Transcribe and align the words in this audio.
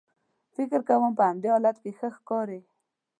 فکر 0.55 0.79
کوم 0.87 1.11
په 1.17 1.23
همدې 1.29 1.49
حالت 1.53 1.77
کې 1.83 1.91
ښه 1.97 2.07
ښکارې. 2.15 2.59